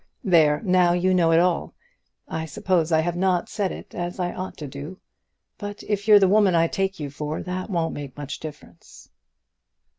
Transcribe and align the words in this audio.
There! 0.23 0.63
now 0.63 0.93
you 0.93 1.13
know 1.13 1.31
it 1.31 1.39
all. 1.39 1.75
I 2.27 2.45
suppose 2.45 2.91
I 2.91 3.01
have 3.01 3.15
not 3.15 3.49
said 3.49 3.71
it 3.71 3.93
as 3.93 4.19
I 4.19 4.33
ought 4.33 4.57
to 4.57 4.67
do, 4.67 4.99
but 5.59 5.83
if 5.83 6.07
you're 6.07 6.17
the 6.17 6.27
woman 6.27 6.55
I 6.55 6.65
take 6.67 6.99
you 6.99 7.11
for 7.11 7.43
that 7.43 7.69
won't 7.69 7.93
make 7.93 8.17
much 8.17 8.39
difference." 8.39 9.09